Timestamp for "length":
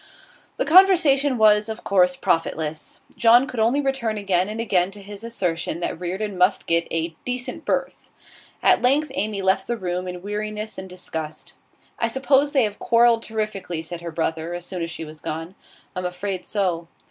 8.81-9.11